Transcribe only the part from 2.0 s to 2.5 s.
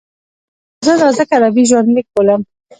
بولم.